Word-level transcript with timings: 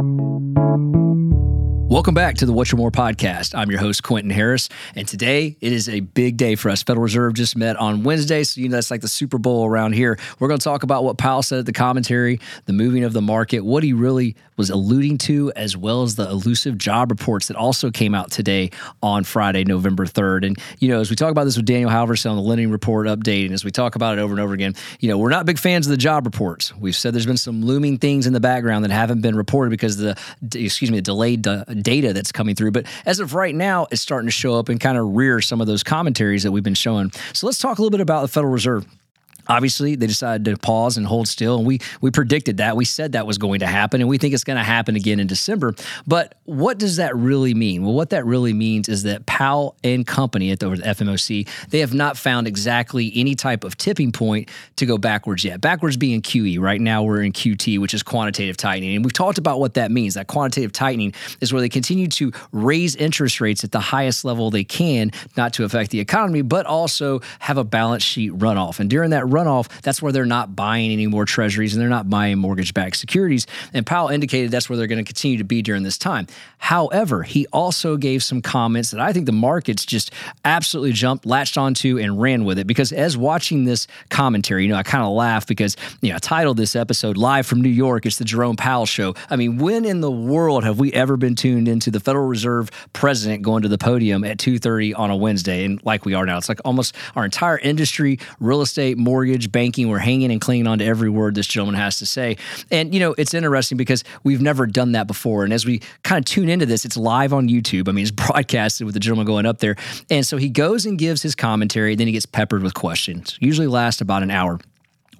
Thank 0.00 0.94
you. 0.94 1.09
Welcome 1.90 2.14
back 2.14 2.36
to 2.36 2.46
the 2.46 2.52
What's 2.52 2.70
Your 2.70 2.76
More 2.76 2.92
podcast. 2.92 3.52
I'm 3.52 3.68
your 3.68 3.80
host, 3.80 4.04
Quinton 4.04 4.30
Harris, 4.30 4.68
and 4.94 5.08
today 5.08 5.56
it 5.60 5.72
is 5.72 5.88
a 5.88 5.98
big 5.98 6.36
day 6.36 6.54
for 6.54 6.70
us. 6.70 6.84
Federal 6.84 7.02
Reserve 7.02 7.34
just 7.34 7.56
met 7.56 7.74
on 7.78 8.04
Wednesday, 8.04 8.44
so 8.44 8.60
you 8.60 8.68
know 8.68 8.76
that's 8.76 8.92
like 8.92 9.00
the 9.00 9.08
Super 9.08 9.38
Bowl 9.38 9.66
around 9.66 9.94
here. 9.94 10.16
We're 10.38 10.46
going 10.46 10.60
to 10.60 10.62
talk 10.62 10.84
about 10.84 11.02
what 11.02 11.18
Powell 11.18 11.42
said 11.42 11.58
at 11.58 11.66
the 11.66 11.72
commentary, 11.72 12.38
the 12.66 12.72
moving 12.72 13.02
of 13.02 13.12
the 13.12 13.20
market, 13.20 13.64
what 13.64 13.82
he 13.82 13.92
really 13.92 14.36
was 14.56 14.70
alluding 14.70 15.16
to, 15.16 15.50
as 15.56 15.76
well 15.76 16.02
as 16.02 16.14
the 16.14 16.28
elusive 16.28 16.78
job 16.78 17.10
reports 17.10 17.48
that 17.48 17.56
also 17.56 17.90
came 17.90 18.14
out 18.14 18.30
today 18.30 18.70
on 19.02 19.24
Friday, 19.24 19.64
November 19.64 20.04
3rd. 20.04 20.46
And, 20.46 20.58
you 20.78 20.90
know, 20.90 21.00
as 21.00 21.10
we 21.10 21.16
talk 21.16 21.30
about 21.30 21.44
this 21.44 21.56
with 21.56 21.64
Daniel 21.64 21.90
Halverson 21.90 22.30
on 22.30 22.36
the 22.36 22.42
lending 22.42 22.70
report 22.70 23.06
update, 23.08 23.46
and 23.46 23.54
as 23.54 23.64
we 23.64 23.70
talk 23.70 23.96
about 23.96 24.16
it 24.16 24.20
over 24.20 24.32
and 24.34 24.40
over 24.40 24.52
again, 24.52 24.74
you 25.00 25.08
know, 25.08 25.18
we're 25.18 25.30
not 25.30 25.46
big 25.46 25.58
fans 25.58 25.86
of 25.86 25.90
the 25.90 25.96
job 25.96 26.26
reports. 26.26 26.76
We've 26.76 26.94
said 26.94 27.14
there's 27.14 27.26
been 27.26 27.38
some 27.38 27.64
looming 27.64 27.98
things 27.98 28.26
in 28.26 28.32
the 28.32 28.38
background 28.38 28.84
that 28.84 28.92
haven't 28.92 29.22
been 29.22 29.34
reported 29.34 29.70
because 29.70 29.96
the, 29.96 30.16
excuse 30.54 30.90
me, 30.90 30.98
the 30.98 31.02
delayed 31.02 31.46
uh, 31.48 31.64
data 31.80 32.12
that's 32.12 32.32
coming 32.32 32.54
through. 32.54 32.70
But 32.72 32.86
as 33.06 33.20
of 33.20 33.34
right 33.34 33.54
now, 33.54 33.86
it's 33.90 34.00
starting 34.00 34.26
to 34.26 34.32
show 34.32 34.54
up 34.54 34.68
and 34.68 34.80
kind 34.80 34.98
of 34.98 35.14
rear 35.14 35.40
some 35.40 35.60
of 35.60 35.66
those 35.66 35.82
commentaries 35.82 36.42
that 36.42 36.52
we've 36.52 36.62
been 36.62 36.74
showing. 36.74 37.10
So 37.32 37.46
let's 37.46 37.58
talk 37.58 37.78
a 37.78 37.82
little 37.82 37.90
bit 37.90 38.00
about 38.00 38.22
the 38.22 38.28
Federal 38.28 38.52
Reserve 38.52 38.86
obviously 39.50 39.96
they 39.96 40.06
decided 40.06 40.44
to 40.44 40.56
pause 40.56 40.96
and 40.96 41.06
hold 41.06 41.26
still 41.26 41.58
and 41.58 41.66
we 41.66 41.80
we 42.00 42.10
predicted 42.10 42.58
that. 42.58 42.76
We 42.76 42.84
said 42.84 43.12
that 43.12 43.26
was 43.26 43.36
going 43.36 43.60
to 43.60 43.66
happen 43.66 44.00
and 44.00 44.08
we 44.08 44.16
think 44.16 44.32
it's 44.32 44.44
going 44.44 44.56
to 44.56 44.62
happen 44.62 44.94
again 44.96 45.18
in 45.18 45.26
december. 45.26 45.74
But 46.06 46.36
what 46.44 46.78
does 46.78 46.96
that 46.96 47.16
really 47.16 47.52
mean? 47.52 47.84
Well 47.84 47.94
what 47.94 48.10
that 48.10 48.24
really 48.24 48.52
means 48.52 48.88
is 48.88 49.02
that 49.02 49.26
powell 49.26 49.76
and 49.82 50.06
company 50.06 50.52
at 50.52 50.60
the, 50.60 50.66
fmoc 50.66 51.48
they 51.70 51.80
have 51.80 51.92
not 51.92 52.16
found 52.16 52.46
exactly 52.46 53.12
any 53.14 53.34
type 53.34 53.64
of 53.64 53.76
tipping 53.76 54.12
point 54.12 54.48
to 54.76 54.86
go 54.86 54.96
backwards 54.96 55.44
yet. 55.44 55.60
Backwards 55.60 55.96
being 55.96 56.22
qe 56.22 56.60
right 56.60 56.80
now 56.80 57.02
we're 57.02 57.22
in 57.22 57.32
qt 57.32 57.80
which 57.80 57.92
is 57.92 58.02
quantitative 58.04 58.56
tightening. 58.56 58.94
And 58.94 59.04
we've 59.04 59.12
talked 59.12 59.38
about 59.38 59.58
what 59.58 59.74
that 59.74 59.90
means 59.90 60.14
that 60.14 60.28
quantitative 60.28 60.72
tightening 60.72 61.12
is 61.40 61.52
where 61.52 61.60
they 61.60 61.68
continue 61.68 62.06
to 62.06 62.32
raise 62.52 62.94
interest 62.94 63.40
rates 63.40 63.64
at 63.64 63.72
the 63.72 63.80
highest 63.80 64.24
level 64.24 64.50
they 64.50 64.64
can 64.64 65.10
not 65.36 65.52
to 65.54 65.64
affect 65.64 65.90
the 65.90 65.98
economy 65.98 66.42
but 66.42 66.66
also 66.66 67.20
have 67.40 67.58
a 67.58 67.64
balance 67.64 68.04
sheet 68.04 68.32
runoff. 68.32 68.78
And 68.78 68.88
during 68.88 69.10
that 69.10 69.26
run 69.26 69.39
runoff, 69.40 69.68
that's 69.82 70.02
where 70.02 70.12
they're 70.12 70.24
not 70.24 70.54
buying 70.54 70.90
any 70.90 71.06
more 71.06 71.24
treasuries 71.24 71.74
and 71.74 71.80
they're 71.80 71.88
not 71.88 72.08
buying 72.08 72.38
mortgage 72.38 72.74
backed 72.74 72.96
securities. 72.96 73.46
And 73.72 73.86
Powell 73.86 74.08
indicated 74.08 74.50
that's 74.50 74.68
where 74.68 74.76
they're 74.76 74.86
going 74.86 75.04
to 75.04 75.08
continue 75.08 75.38
to 75.38 75.44
be 75.44 75.62
during 75.62 75.82
this 75.82 75.98
time. 75.98 76.26
However, 76.58 77.22
he 77.22 77.46
also 77.52 77.96
gave 77.96 78.22
some 78.22 78.42
comments 78.42 78.90
that 78.90 79.00
I 79.00 79.12
think 79.12 79.26
the 79.26 79.32
markets 79.32 79.84
just 79.84 80.12
absolutely 80.44 80.92
jumped, 80.92 81.26
latched 81.26 81.56
onto, 81.56 81.98
and 81.98 82.20
ran 82.20 82.44
with 82.44 82.58
it. 82.58 82.66
Because 82.66 82.92
as 82.92 83.16
watching 83.16 83.64
this 83.64 83.86
commentary, 84.10 84.64
you 84.64 84.68
know, 84.68 84.76
I 84.76 84.82
kind 84.82 85.04
of 85.04 85.12
laugh 85.12 85.46
because, 85.46 85.76
you 86.00 86.10
know, 86.10 86.16
I 86.16 86.18
titled 86.18 86.56
this 86.56 86.76
episode 86.76 87.16
Live 87.16 87.46
from 87.46 87.60
New 87.60 87.68
York. 87.70 88.06
It's 88.06 88.18
the 88.18 88.24
Jerome 88.24 88.56
Powell 88.56 88.86
Show. 88.86 89.14
I 89.28 89.36
mean, 89.36 89.58
when 89.58 89.84
in 89.84 90.00
the 90.00 90.10
world 90.10 90.64
have 90.64 90.78
we 90.78 90.92
ever 90.92 91.16
been 91.16 91.34
tuned 91.34 91.68
into 91.68 91.90
the 91.90 92.00
Federal 92.00 92.26
Reserve 92.26 92.70
president 92.92 93.42
going 93.42 93.62
to 93.62 93.68
the 93.68 93.78
podium 93.78 94.24
at 94.24 94.38
2.30 94.38 94.98
on 94.98 95.10
a 95.10 95.16
Wednesday? 95.16 95.64
And 95.64 95.84
like 95.84 96.04
we 96.04 96.14
are 96.14 96.26
now, 96.26 96.38
it's 96.38 96.48
like 96.48 96.60
almost 96.64 96.94
our 97.16 97.24
entire 97.24 97.58
industry, 97.58 98.18
real 98.38 98.60
estate, 98.60 98.98
mortgage, 98.98 99.19
mortgage 99.20 99.52
banking. 99.52 99.88
We're 99.88 99.98
hanging 99.98 100.32
and 100.32 100.40
clinging 100.40 100.66
on 100.66 100.78
to 100.78 100.84
every 100.86 101.10
word 101.10 101.34
this 101.34 101.46
gentleman 101.46 101.78
has 101.78 101.98
to 101.98 102.06
say. 102.06 102.38
And, 102.70 102.94
you 102.94 103.00
know, 103.00 103.14
it's 103.18 103.34
interesting 103.34 103.76
because 103.76 104.02
we've 104.24 104.40
never 104.40 104.66
done 104.66 104.92
that 104.92 105.06
before. 105.06 105.44
And 105.44 105.52
as 105.52 105.66
we 105.66 105.82
kind 106.04 106.18
of 106.18 106.24
tune 106.24 106.48
into 106.48 106.64
this, 106.64 106.86
it's 106.86 106.96
live 106.96 107.34
on 107.34 107.46
YouTube. 107.46 107.86
I 107.86 107.92
mean, 107.92 108.02
it's 108.02 108.10
broadcasted 108.26 108.86
with 108.86 108.94
the 108.94 109.00
gentleman 109.00 109.26
going 109.26 109.44
up 109.44 109.58
there. 109.58 109.76
And 110.08 110.24
so 110.24 110.38
he 110.38 110.48
goes 110.48 110.86
and 110.86 110.98
gives 110.98 111.22
his 111.22 111.34
commentary, 111.34 111.94
then 111.96 112.06
he 112.06 112.14
gets 112.14 112.24
peppered 112.24 112.62
with 112.62 112.72
questions, 112.72 113.36
usually 113.42 113.66
last 113.66 114.00
about 114.00 114.22
an 114.22 114.30
hour 114.30 114.58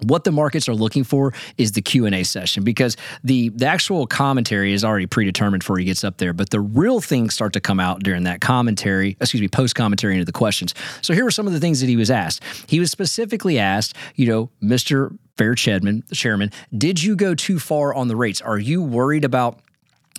what 0.03 0.23
the 0.23 0.31
markets 0.31 0.67
are 0.67 0.75
looking 0.75 1.03
for 1.03 1.33
is 1.57 1.73
the 1.73 1.81
q&a 1.81 2.23
session 2.23 2.63
because 2.63 2.97
the, 3.23 3.49
the 3.49 3.65
actual 3.65 4.07
commentary 4.07 4.73
is 4.73 4.83
already 4.83 5.05
predetermined 5.05 5.61
before 5.61 5.77
he 5.77 5.85
gets 5.85 6.03
up 6.03 6.17
there 6.17 6.33
but 6.33 6.49
the 6.49 6.59
real 6.59 6.99
things 6.99 7.33
start 7.33 7.53
to 7.53 7.59
come 7.59 7.79
out 7.79 8.01
during 8.03 8.23
that 8.23 8.41
commentary 8.41 9.17
excuse 9.19 9.41
me 9.41 9.47
post 9.47 9.75
commentary 9.75 10.13
into 10.13 10.25
the 10.25 10.31
questions. 10.31 10.73
So 11.01 11.13
here 11.13 11.23
were 11.23 11.31
some 11.31 11.47
of 11.47 11.53
the 11.53 11.59
things 11.59 11.81
that 11.81 11.87
he 11.87 11.95
was 11.95 12.11
asked. 12.11 12.43
He 12.67 12.79
was 12.79 12.91
specifically 12.91 13.59
asked 13.59 13.95
you 14.15 14.27
know 14.27 14.49
mr 14.61 15.17
fair 15.37 15.55
chairman 15.55 16.03
chairman 16.13 16.51
did 16.75 17.01
you 17.01 17.15
go 17.15 17.35
too 17.35 17.59
far 17.59 17.93
on 17.93 18.07
the 18.07 18.15
rates? 18.15 18.41
Are 18.41 18.59
you 18.59 18.81
worried 18.81 19.25
about 19.25 19.59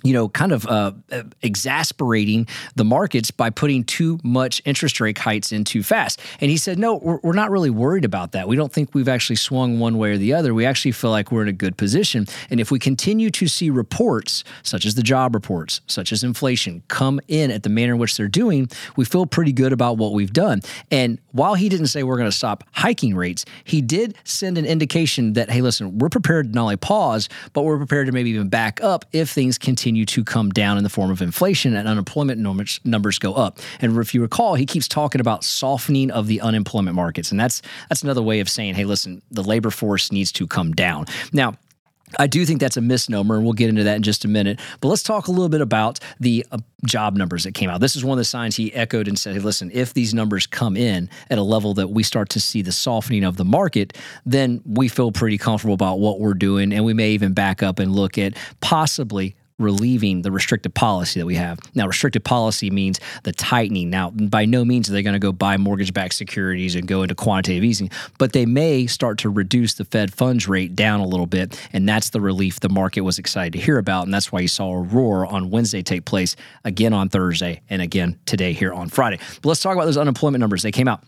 you 0.03 0.13
know, 0.13 0.29
kind 0.29 0.51
of 0.51 0.67
uh, 0.67 0.91
exasperating 1.41 2.47
the 2.75 2.83
markets 2.83 3.31
by 3.31 3.49
putting 3.49 3.83
too 3.83 4.19
much 4.23 4.61
interest 4.65 4.99
rate 4.99 5.17
heights 5.17 5.51
in 5.51 5.63
too 5.63 5.81
fast. 5.81 6.21
And 6.41 6.51
he 6.51 6.57
said, 6.57 6.77
no, 6.77 6.95
we're, 6.95 7.19
we're, 7.23 7.33
not 7.33 7.49
really 7.49 7.71
worried 7.71 8.05
about 8.05 8.33
that. 8.33 8.47
We 8.47 8.55
don't 8.55 8.71
think 8.71 8.93
we've 8.93 9.07
actually 9.07 9.37
swung 9.37 9.79
one 9.79 9.97
way 9.97 10.11
or 10.11 10.17
the 10.17 10.33
other. 10.33 10.53
We 10.53 10.65
actually 10.65 10.91
feel 10.91 11.09
like 11.09 11.31
we're 11.31 11.41
in 11.41 11.47
a 11.47 11.53
good 11.53 11.77
position. 11.77 12.27
And 12.51 12.59
if 12.59 12.69
we 12.69 12.77
continue 12.77 13.31
to 13.31 13.47
see 13.47 13.69
reports, 13.71 14.43
such 14.61 14.85
as 14.85 14.93
the 14.93 15.01
job 15.01 15.33
reports, 15.33 15.81
such 15.87 16.11
as 16.11 16.23
inflation, 16.23 16.83
come 16.89 17.19
in 17.27 17.49
at 17.49 17.63
the 17.63 17.69
manner 17.69 17.93
in 17.93 17.99
which 17.99 18.17
they're 18.17 18.27
doing, 18.27 18.69
we 18.95 19.05
feel 19.05 19.25
pretty 19.25 19.51
good 19.51 19.73
about 19.73 19.97
what 19.97 20.11
we've 20.11 20.33
done. 20.33 20.61
And 20.91 21.19
while 21.31 21.55
he 21.55 21.69
didn't 21.69 21.87
say 21.87 22.03
we're 22.03 22.17
going 22.17 22.29
to 22.29 22.35
stop 22.35 22.63
hiking 22.73 23.15
rates, 23.15 23.45
he 23.63 23.81
did 23.81 24.15
send 24.25 24.57
an 24.57 24.65
indication 24.65 25.33
that, 25.33 25.49
hey, 25.49 25.61
listen, 25.61 25.97
we're 25.97 26.09
prepared 26.09 26.49
to 26.49 26.55
not 26.55 26.63
only 26.63 26.77
pause, 26.77 27.29
but 27.53 27.63
we're 27.63 27.77
prepared 27.77 28.05
to 28.07 28.11
maybe 28.11 28.29
even 28.29 28.49
back 28.49 28.83
up 28.83 29.05
if 29.11 29.29
things 29.29 29.57
continue 29.57 29.92
continue 29.93 30.05
to 30.05 30.23
come 30.23 30.49
down 30.49 30.77
in 30.77 30.83
the 30.83 30.89
form 30.89 31.11
of 31.11 31.21
inflation 31.21 31.75
and 31.75 31.87
unemployment 31.87 32.39
numbers, 32.39 32.79
numbers 32.83 33.19
go 33.19 33.33
up. 33.35 33.59
And 33.79 33.95
if 33.99 34.15
you 34.15 34.23
recall, 34.23 34.55
he 34.55 34.65
keeps 34.65 34.87
talking 34.87 35.21
about 35.21 35.43
softening 35.43 36.09
of 36.09 36.25
the 36.25 36.41
unemployment 36.41 36.95
markets. 36.95 37.31
And 37.31 37.39
that's 37.39 37.61
that's 37.89 38.01
another 38.01 38.23
way 38.23 38.39
of 38.39 38.49
saying, 38.49 38.73
hey, 38.73 38.85
listen, 38.85 39.21
the 39.29 39.43
labor 39.43 39.69
force 39.69 40.11
needs 40.11 40.31
to 40.31 40.47
come 40.47 40.71
down. 40.73 41.05
Now, 41.31 41.53
I 42.19 42.27
do 42.27 42.45
think 42.45 42.59
that's 42.59 42.77
a 42.77 42.81
misnomer, 42.81 43.35
and 43.35 43.43
we'll 43.43 43.53
get 43.53 43.69
into 43.69 43.83
that 43.85 43.95
in 43.95 44.03
just 44.03 44.25
a 44.25 44.27
minute. 44.27 44.59
But 44.81 44.89
let's 44.89 45.03
talk 45.03 45.27
a 45.27 45.31
little 45.31 45.49
bit 45.49 45.61
about 45.61 45.99
the 46.19 46.45
uh, 46.51 46.57
job 46.85 47.15
numbers 47.15 47.43
that 47.43 47.53
came 47.53 47.69
out. 47.71 47.79
This 47.79 47.95
is 47.95 48.03
one 48.05 48.17
of 48.17 48.19
the 48.19 48.25
signs 48.25 48.55
he 48.55 48.73
echoed 48.73 49.07
and 49.07 49.17
said, 49.17 49.33
hey, 49.33 49.39
listen, 49.39 49.71
if 49.73 49.93
these 49.93 50.13
numbers 50.13 50.45
come 50.45 50.77
in 50.77 51.09
at 51.31 51.37
a 51.37 51.43
level 51.43 51.73
that 51.75 51.89
we 51.89 52.03
start 52.03 52.29
to 52.29 52.39
see 52.39 52.61
the 52.61 52.71
softening 52.71 53.23
of 53.23 53.37
the 53.37 53.45
market, 53.45 53.97
then 54.25 54.61
we 54.65 54.87
feel 54.89 55.11
pretty 55.11 55.39
comfortable 55.39 55.73
about 55.73 55.99
what 55.99 56.19
we're 56.19 56.35
doing. 56.35 56.71
And 56.71 56.85
we 56.85 56.93
may 56.93 57.11
even 57.11 57.33
back 57.33 57.63
up 57.63 57.79
and 57.79 57.95
look 57.95 58.17
at 58.17 58.35
possibly 58.61 59.35
relieving 59.59 60.21
the 60.21 60.31
restrictive 60.31 60.73
policy 60.73 61.19
that 61.19 61.25
we 61.25 61.35
have. 61.35 61.59
Now, 61.75 61.87
restrictive 61.87 62.23
policy 62.23 62.69
means 62.69 62.99
the 63.23 63.31
tightening. 63.31 63.89
Now, 63.89 64.11
by 64.11 64.45
no 64.45 64.65
means 64.65 64.89
are 64.89 64.93
they 64.93 65.03
going 65.03 65.13
to 65.13 65.19
go 65.19 65.31
buy 65.31 65.57
mortgage 65.57 65.93
backed 65.93 66.15
securities 66.15 66.75
and 66.75 66.87
go 66.87 67.03
into 67.03 67.15
quantitative 67.15 67.63
easing, 67.63 67.89
but 68.17 68.33
they 68.33 68.45
may 68.45 68.87
start 68.87 69.17
to 69.19 69.29
reduce 69.29 69.75
the 69.75 69.85
Fed 69.85 70.13
funds 70.13 70.47
rate 70.47 70.75
down 70.75 70.99
a 70.99 71.05
little 71.05 71.25
bit. 71.25 71.59
And 71.71 71.87
that's 71.87 72.09
the 72.09 72.21
relief 72.21 72.59
the 72.59 72.69
market 72.69 73.01
was 73.01 73.19
excited 73.19 73.53
to 73.53 73.59
hear 73.59 73.77
about. 73.77 74.03
And 74.03 74.13
that's 74.13 74.31
why 74.31 74.39
you 74.39 74.47
saw 74.47 74.71
a 74.73 74.81
roar 74.81 75.25
on 75.25 75.49
Wednesday 75.49 75.83
take 75.83 76.05
place 76.05 76.35
again 76.63 76.93
on 76.93 77.09
Thursday 77.09 77.61
and 77.69 77.81
again 77.81 78.19
today 78.25 78.53
here 78.53 78.73
on 78.73 78.89
Friday. 78.89 79.17
But 79.41 79.49
let's 79.49 79.61
talk 79.61 79.75
about 79.75 79.85
those 79.85 79.97
unemployment 79.97 80.39
numbers. 80.39 80.63
They 80.63 80.71
came 80.71 80.87
out 80.87 81.03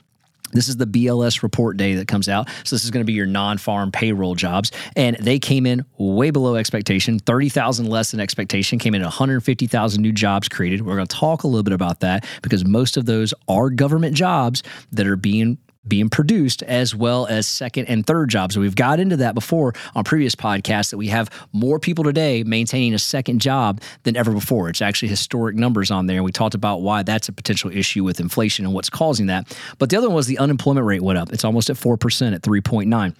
this 0.56 0.68
is 0.68 0.78
the 0.78 0.88
BLS 0.88 1.44
report 1.44 1.78
day 1.78 1.96
that 1.96 2.08
comes 2.08 2.30
out. 2.30 2.50
So 2.64 2.76
this 2.76 2.84
is 2.84 2.92
going 2.92 3.02
to 3.02 3.06
be 3.06 3.14
your 3.14 3.26
non-farm 3.26 3.92
payroll 3.92 4.36
jobs, 4.36 4.72
and 4.96 5.16
they 5.18 5.40
came 5.40 5.66
in 5.66 5.86
way 5.98 6.32
below 6.32 6.56
expectation, 6.56 7.20
thirty 7.20 7.50
thousand 7.50 7.88
less 7.88 8.12
than 8.12 8.20
expectation. 8.20 8.80
Came 8.80 8.96
in 8.96 9.02
one 9.02 9.12
hundred 9.12 9.42
fifty 9.42 9.68
thousand 9.68 10.02
new 10.02 10.12
jobs 10.12 10.48
created. 10.48 10.86
We're 10.86 10.96
going 10.96 11.08
to 11.08 11.16
talk 11.16 11.44
a 11.44 11.48
little 11.48 11.64
bit 11.64 11.74
about 11.74 12.00
that 12.02 12.26
because 12.42 12.66
most 12.66 12.98
of 12.98 13.06
those 13.06 13.34
are 13.48 13.70
government 13.70 14.16
jobs 14.16 14.64
that 14.92 15.08
are 15.08 15.16
being 15.16 15.58
being 15.88 16.10
produced 16.10 16.64
as 16.64 16.96
well 16.96 17.26
as 17.28 17.48
second 17.48 17.86
and 17.86 18.06
third 18.06 18.30
jobs. 18.30 18.58
we've 18.58 18.76
got 18.76 19.00
into 19.00 19.18
that 19.18 19.36
before 19.36 19.74
on 19.96 20.04
previous 20.04 20.36
podcasts 20.36 20.92
that 20.92 20.98
we 20.98 21.08
have 21.08 21.30
more 21.54 21.80
people 21.80 22.04
today 22.04 22.44
maintaining 22.44 22.94
a 22.94 23.00
second 23.00 23.40
job 23.40 23.82
than 24.04 24.16
ever 24.16 24.32
before. 24.32 24.70
It's 24.70 24.82
actually 24.82 25.10
historic 25.10 25.56
numbers 25.56 25.92
on 25.92 26.08
there. 26.08 26.18
And 26.18 26.26
we 26.26 26.32
talked 26.32 26.56
about 26.56 26.82
why 26.82 27.04
that's 27.04 27.30
a 27.30 27.34
potential 27.34 27.72
issue 27.72 28.04
with 28.04 28.20
inflation 28.20 28.66
and 28.66 28.74
what's 28.74 28.90
causing 28.90 29.28
that. 29.28 29.58
But 29.78 29.90
the 29.90 29.98
other 29.98 30.08
one 30.08 30.16
was 30.16 30.28
the 30.28 30.40
unemployment 30.40 30.86
rate 30.86 31.02
went 31.02 31.20
up. 31.20 31.32
It's 31.32 31.46
almost 31.46 31.70
at 31.70 31.76
4% 31.76 32.34
at 32.34 32.42
3.9. 32.42 33.16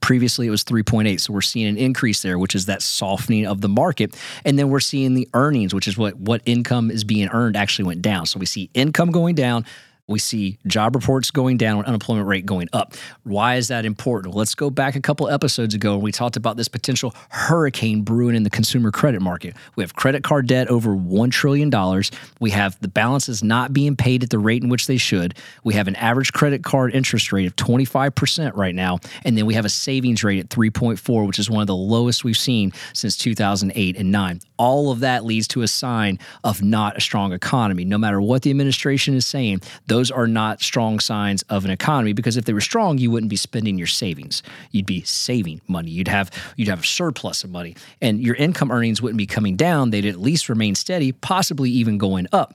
Previously, 0.00 0.46
it 0.46 0.50
was 0.50 0.64
3.8. 0.64 1.20
So 1.20 1.32
we're 1.32 1.40
seeing 1.40 1.66
an 1.66 1.76
increase 1.76 2.22
there, 2.22 2.38
which 2.38 2.54
is 2.54 2.66
that 2.66 2.80
softening 2.82 3.46
of 3.46 3.60
the 3.60 3.68
market. 3.68 4.16
And 4.44 4.58
then 4.58 4.70
we're 4.70 4.80
seeing 4.80 5.14
the 5.14 5.28
earnings, 5.34 5.74
which 5.74 5.88
is 5.88 5.98
what, 5.98 6.16
what 6.16 6.42
income 6.46 6.90
is 6.90 7.04
being 7.04 7.28
earned, 7.28 7.56
actually 7.56 7.86
went 7.86 8.02
down. 8.02 8.26
So 8.26 8.38
we 8.38 8.46
see 8.46 8.70
income 8.72 9.10
going 9.10 9.34
down, 9.34 9.66
we 10.10 10.18
see 10.18 10.58
job 10.66 10.94
reports 10.94 11.30
going 11.30 11.56
down, 11.56 11.84
unemployment 11.84 12.26
rate 12.26 12.44
going 12.44 12.68
up. 12.72 12.94
Why 13.22 13.56
is 13.56 13.68
that 13.68 13.84
important? 13.84 14.34
Let's 14.34 14.54
go 14.54 14.68
back 14.68 14.96
a 14.96 15.00
couple 15.00 15.28
episodes 15.28 15.74
ago 15.74 15.94
and 15.94 16.02
we 16.02 16.12
talked 16.12 16.36
about 16.36 16.56
this 16.56 16.68
potential 16.68 17.14
hurricane 17.28 18.02
brewing 18.02 18.34
in 18.34 18.42
the 18.42 18.50
consumer 18.50 18.90
credit 18.90 19.22
market. 19.22 19.54
We 19.76 19.82
have 19.84 19.94
credit 19.94 20.24
card 20.24 20.48
debt 20.48 20.68
over 20.68 20.90
$1 20.90 21.30
trillion. 21.30 21.70
We 22.40 22.50
have 22.50 22.78
the 22.80 22.88
balances 22.88 23.42
not 23.42 23.72
being 23.72 23.96
paid 23.96 24.22
at 24.22 24.30
the 24.30 24.38
rate 24.38 24.62
in 24.62 24.68
which 24.68 24.86
they 24.86 24.96
should. 24.96 25.34
We 25.62 25.74
have 25.74 25.86
an 25.86 25.96
average 25.96 26.32
credit 26.32 26.64
card 26.64 26.94
interest 26.94 27.32
rate 27.32 27.46
of 27.46 27.54
25% 27.56 28.56
right 28.56 28.74
now. 28.74 28.98
And 29.24 29.38
then 29.38 29.46
we 29.46 29.54
have 29.54 29.64
a 29.64 29.68
savings 29.68 30.24
rate 30.24 30.40
at 30.40 30.48
3.4, 30.48 31.26
which 31.26 31.38
is 31.38 31.48
one 31.48 31.60
of 31.60 31.66
the 31.66 31.76
lowest 31.76 32.24
we've 32.24 32.36
seen 32.36 32.72
since 32.92 33.16
2008 33.16 33.96
and 33.96 34.10
9. 34.10 34.40
All 34.56 34.90
of 34.90 35.00
that 35.00 35.24
leads 35.24 35.46
to 35.48 35.62
a 35.62 35.68
sign 35.68 36.18
of 36.44 36.62
not 36.62 36.96
a 36.96 37.00
strong 37.00 37.32
economy. 37.32 37.84
No 37.84 37.96
matter 37.96 38.20
what 38.20 38.42
the 38.42 38.50
administration 38.50 39.14
is 39.14 39.26
saying, 39.26 39.60
those 39.86 39.99
those 40.00 40.10
are 40.10 40.26
not 40.26 40.62
strong 40.62 40.98
signs 40.98 41.42
of 41.50 41.66
an 41.66 41.70
economy 41.70 42.14
because 42.14 42.38
if 42.38 42.46
they 42.46 42.54
were 42.54 42.60
strong, 42.62 42.96
you 42.96 43.10
wouldn't 43.10 43.28
be 43.28 43.36
spending 43.36 43.76
your 43.76 43.86
savings. 43.86 44.42
You'd 44.70 44.86
be 44.86 45.02
saving 45.02 45.60
money. 45.68 45.90
You'd 45.90 46.08
have 46.08 46.30
you'd 46.56 46.68
have 46.68 46.80
a 46.80 46.86
surplus 46.86 47.44
of 47.44 47.50
money, 47.50 47.76
and 48.00 48.18
your 48.18 48.34
income 48.36 48.70
earnings 48.70 49.02
wouldn't 49.02 49.18
be 49.18 49.26
coming 49.26 49.56
down. 49.56 49.90
They'd 49.90 50.06
at 50.06 50.16
least 50.16 50.48
remain 50.48 50.74
steady, 50.74 51.12
possibly 51.12 51.68
even 51.68 51.98
going 51.98 52.28
up. 52.32 52.54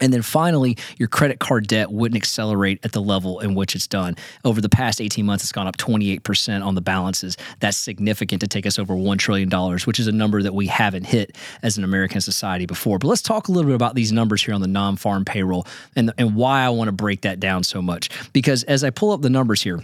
And 0.00 0.12
then 0.12 0.22
finally, 0.22 0.76
your 0.98 1.08
credit 1.08 1.38
card 1.38 1.66
debt 1.66 1.90
wouldn't 1.90 2.16
accelerate 2.16 2.84
at 2.84 2.92
the 2.92 3.00
level 3.00 3.40
in 3.40 3.54
which 3.54 3.74
it's 3.74 3.86
done. 3.86 4.16
Over 4.44 4.60
the 4.60 4.68
past 4.68 5.00
18 5.00 5.24
months, 5.24 5.44
it's 5.44 5.52
gone 5.52 5.66
up 5.66 5.76
28% 5.76 6.64
on 6.64 6.74
the 6.74 6.80
balances. 6.80 7.36
That's 7.60 7.76
significant 7.76 8.40
to 8.42 8.46
take 8.46 8.66
us 8.66 8.78
over 8.78 8.94
$1 8.94 9.18
trillion, 9.18 9.50
which 9.84 9.98
is 9.98 10.06
a 10.06 10.12
number 10.12 10.42
that 10.42 10.54
we 10.54 10.66
haven't 10.66 11.04
hit 11.04 11.36
as 11.62 11.78
an 11.78 11.84
American 11.84 12.20
society 12.20 12.66
before. 12.66 12.98
But 12.98 13.08
let's 13.08 13.22
talk 13.22 13.48
a 13.48 13.52
little 13.52 13.70
bit 13.70 13.76
about 13.76 13.94
these 13.94 14.12
numbers 14.12 14.44
here 14.44 14.54
on 14.54 14.60
the 14.60 14.68
non 14.68 14.96
farm 14.96 15.24
payroll 15.24 15.66
and, 15.94 16.12
and 16.18 16.34
why 16.34 16.62
I 16.62 16.68
want 16.70 16.88
to 16.88 16.92
break 16.92 17.22
that 17.22 17.40
down 17.40 17.64
so 17.64 17.80
much. 17.80 18.10
Because 18.32 18.62
as 18.64 18.84
I 18.84 18.90
pull 18.90 19.12
up 19.12 19.22
the 19.22 19.30
numbers 19.30 19.62
here, 19.62 19.82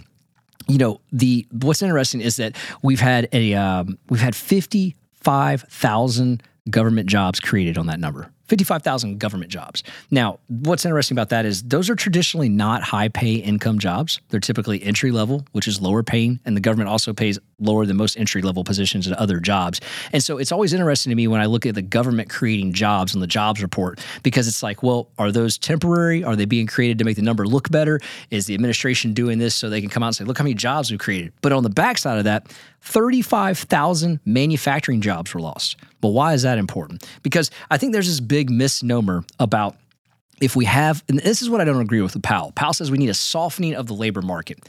you 0.67 0.77
know 0.77 1.01
the 1.11 1.47
what's 1.51 1.81
interesting 1.81 2.21
is 2.21 2.37
that 2.37 2.55
we've 2.81 3.01
had 3.01 3.27
a 3.33 3.53
um, 3.53 3.97
we've 4.09 4.21
had 4.21 4.35
55,000 4.35 6.43
government 6.69 7.09
jobs 7.09 7.41
created 7.41 7.77
on 7.77 7.87
that 7.87 7.99
number 7.99 8.31
55,000 8.47 9.19
government 9.19 9.51
jobs. 9.51 9.83
Now, 10.11 10.39
what's 10.47 10.85
interesting 10.85 11.15
about 11.15 11.29
that 11.29 11.45
is 11.45 11.63
those 11.63 11.89
are 11.89 11.95
traditionally 11.95 12.49
not 12.49 12.83
high 12.83 13.07
pay 13.07 13.35
income 13.35 13.79
jobs. 13.79 14.19
They're 14.29 14.39
typically 14.39 14.83
entry 14.83 15.11
level, 15.11 15.45
which 15.51 15.67
is 15.67 15.81
lower 15.81 16.03
paying, 16.03 16.39
and 16.45 16.55
the 16.55 16.61
government 16.61 16.89
also 16.89 17.13
pays 17.13 17.39
lower 17.63 17.85
than 17.85 17.97
most 17.97 18.17
entry 18.17 18.41
level 18.41 18.63
positions 18.63 19.07
in 19.07 19.13
other 19.15 19.39
jobs. 19.39 19.81
And 20.11 20.23
so 20.23 20.37
it's 20.37 20.51
always 20.51 20.73
interesting 20.73 21.09
to 21.09 21.15
me 21.15 21.27
when 21.27 21.41
I 21.41 21.45
look 21.45 21.65
at 21.65 21.75
the 21.75 21.81
government 21.81 22.29
creating 22.29 22.73
jobs 22.73 23.15
on 23.15 23.21
the 23.21 23.27
jobs 23.27 23.61
report 23.61 23.99
because 24.21 24.47
it's 24.47 24.63
like, 24.63 24.83
well, 24.83 25.09
are 25.17 25.31
those 25.31 25.57
temporary? 25.57 26.23
Are 26.23 26.35
they 26.35 26.45
being 26.45 26.67
created 26.67 26.97
to 26.99 27.05
make 27.05 27.15
the 27.15 27.21
number 27.21 27.47
look 27.47 27.69
better? 27.69 27.99
Is 28.29 28.45
the 28.45 28.53
administration 28.53 29.13
doing 29.13 29.39
this 29.39 29.55
so 29.55 29.69
they 29.69 29.81
can 29.81 29.89
come 29.89 30.03
out 30.03 30.07
and 30.07 30.15
say, 30.15 30.23
look 30.23 30.37
how 30.37 30.43
many 30.43 30.55
jobs 30.55 30.91
we've 30.91 30.99
created? 30.99 31.33
But 31.41 31.51
on 31.51 31.63
the 31.63 31.69
backside 31.69 32.17
of 32.17 32.23
that, 32.25 32.47
35,000 32.81 34.19
manufacturing 34.25 35.01
jobs 35.01 35.33
were 35.33 35.39
lost. 35.39 35.77
But 36.01 36.09
why 36.09 36.33
is 36.33 36.41
that 36.41 36.57
important? 36.57 37.07
Because 37.23 37.49
I 37.71 37.77
think 37.77 37.93
there's 37.93 38.07
this 38.07 38.19
big 38.19 38.49
misnomer 38.49 39.23
about 39.39 39.77
if 40.41 40.55
we 40.55 40.65
have, 40.65 41.03
and 41.07 41.19
this 41.19 41.41
is 41.41 41.49
what 41.49 41.61
I 41.61 41.63
don't 41.63 41.81
agree 41.81 42.01
with 42.01 42.21
Powell. 42.21 42.51
Powell 42.53 42.73
says 42.73 42.91
we 42.91 42.97
need 42.97 43.09
a 43.09 43.13
softening 43.13 43.75
of 43.75 43.87
the 43.87 43.93
labor 43.93 44.21
market. 44.21 44.59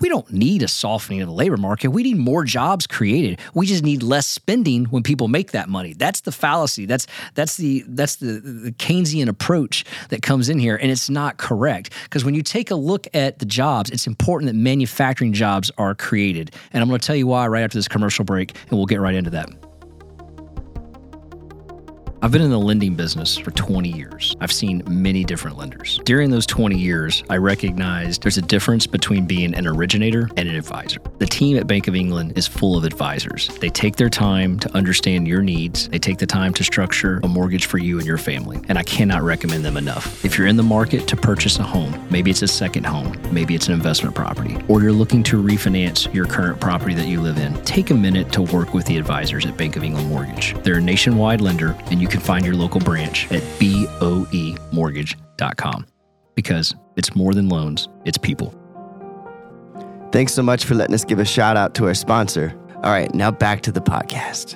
We 0.00 0.08
don't 0.08 0.30
need 0.32 0.62
a 0.62 0.68
softening 0.68 1.22
of 1.22 1.28
the 1.28 1.34
labor 1.34 1.56
market. 1.56 1.88
We 1.88 2.02
need 2.02 2.16
more 2.16 2.42
jobs 2.42 2.86
created. 2.86 3.38
We 3.54 3.66
just 3.66 3.84
need 3.84 4.02
less 4.02 4.26
spending 4.26 4.86
when 4.86 5.04
people 5.04 5.28
make 5.28 5.52
that 5.52 5.68
money. 5.68 5.94
That's 5.94 6.22
the 6.22 6.32
fallacy. 6.32 6.84
That's 6.84 7.06
that's 7.34 7.56
the 7.56 7.84
that's 7.86 8.16
the, 8.16 8.40
the 8.40 8.72
Keynesian 8.72 9.28
approach 9.28 9.84
that 10.08 10.20
comes 10.20 10.48
in 10.48 10.58
here, 10.58 10.76
and 10.76 10.90
it's 10.90 11.08
not 11.08 11.36
correct. 11.36 11.90
Because 12.04 12.24
when 12.24 12.34
you 12.34 12.42
take 12.42 12.72
a 12.72 12.74
look 12.74 13.06
at 13.14 13.38
the 13.38 13.46
jobs, 13.46 13.90
it's 13.90 14.08
important 14.08 14.50
that 14.50 14.58
manufacturing 14.58 15.32
jobs 15.32 15.70
are 15.78 15.94
created. 15.94 16.54
And 16.72 16.82
I'm 16.82 16.88
going 16.88 17.00
to 17.00 17.06
tell 17.06 17.16
you 17.16 17.28
why 17.28 17.46
right 17.46 17.62
after 17.62 17.78
this 17.78 17.88
commercial 17.88 18.24
break, 18.24 18.56
and 18.68 18.72
we'll 18.72 18.86
get 18.86 19.00
right 19.00 19.14
into 19.14 19.30
that. 19.30 19.48
I've 22.24 22.32
been 22.32 22.40
in 22.40 22.50
the 22.50 22.58
lending 22.58 22.94
business 22.94 23.36
for 23.36 23.50
20 23.50 23.90
years. 23.90 24.34
I've 24.40 24.50
seen 24.50 24.82
many 24.88 25.24
different 25.24 25.58
lenders. 25.58 26.00
During 26.06 26.30
those 26.30 26.46
20 26.46 26.74
years, 26.74 27.22
I 27.28 27.36
recognized 27.36 28.22
there's 28.22 28.38
a 28.38 28.42
difference 28.42 28.86
between 28.86 29.26
being 29.26 29.54
an 29.54 29.66
originator 29.66 30.30
and 30.38 30.48
an 30.48 30.54
advisor. 30.54 31.00
The 31.18 31.26
team 31.26 31.56
at 31.56 31.68
Bank 31.68 31.86
of 31.86 31.94
England 31.94 32.36
is 32.36 32.48
full 32.48 32.76
of 32.76 32.82
advisors. 32.82 33.46
They 33.60 33.68
take 33.68 33.94
their 33.94 34.10
time 34.10 34.58
to 34.58 34.68
understand 34.74 35.28
your 35.28 35.42
needs, 35.42 35.88
they 35.88 36.00
take 36.00 36.18
the 36.18 36.26
time 36.26 36.52
to 36.54 36.64
structure 36.64 37.20
a 37.22 37.28
mortgage 37.28 37.66
for 37.66 37.78
you 37.78 37.98
and 37.98 38.06
your 38.06 38.18
family. 38.18 38.60
And 38.68 38.76
I 38.76 38.82
cannot 38.82 39.22
recommend 39.22 39.64
them 39.64 39.76
enough. 39.76 40.24
If 40.24 40.36
you're 40.36 40.48
in 40.48 40.56
the 40.56 40.64
market 40.64 41.06
to 41.06 41.16
purchase 41.16 41.60
a 41.60 41.62
home, 41.62 42.04
maybe 42.10 42.32
it's 42.32 42.42
a 42.42 42.48
second 42.48 42.84
home, 42.84 43.16
maybe 43.30 43.54
it's 43.54 43.68
an 43.68 43.74
investment 43.74 44.16
property, 44.16 44.56
or 44.66 44.82
you're 44.82 44.90
looking 44.90 45.22
to 45.24 45.40
refinance 45.40 46.12
your 46.12 46.26
current 46.26 46.60
property 46.60 46.94
that 46.94 47.06
you 47.06 47.20
live 47.20 47.38
in, 47.38 47.54
take 47.62 47.90
a 47.90 47.94
minute 47.94 48.32
to 48.32 48.42
work 48.42 48.74
with 48.74 48.84
the 48.86 48.96
advisors 48.96 49.46
at 49.46 49.56
Bank 49.56 49.76
of 49.76 49.84
England 49.84 50.08
Mortgage. 50.08 50.56
They're 50.64 50.78
a 50.78 50.80
nationwide 50.80 51.40
lender, 51.40 51.76
and 51.92 52.02
you 52.02 52.08
can 52.08 52.18
find 52.18 52.44
your 52.44 52.56
local 52.56 52.80
branch 52.80 53.30
at 53.30 53.42
boemortgage.com 53.60 55.86
because 56.34 56.74
it's 56.96 57.14
more 57.14 57.34
than 57.34 57.48
loans, 57.48 57.88
it's 58.04 58.18
people. 58.18 58.52
Thanks 60.14 60.32
so 60.32 60.44
much 60.44 60.64
for 60.64 60.76
letting 60.76 60.94
us 60.94 61.04
give 61.04 61.18
a 61.18 61.24
shout 61.24 61.56
out 61.56 61.74
to 61.74 61.86
our 61.86 61.92
sponsor. 61.92 62.56
All 62.84 62.92
right, 62.92 63.12
now 63.12 63.32
back 63.32 63.62
to 63.62 63.72
the 63.72 63.80
podcast. 63.80 64.54